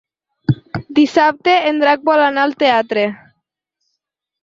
Dissabte 1.01 1.55
en 1.73 1.83
Drac 1.85 2.09
vol 2.11 2.25
anar 2.31 2.49
al 2.49 2.59
teatre. 2.67 3.07